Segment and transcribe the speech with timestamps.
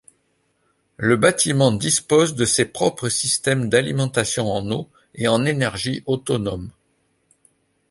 [0.97, 6.71] Le bâtiment dispose de ses propres systèmes d’alimentation en eau et en énergie autonomes.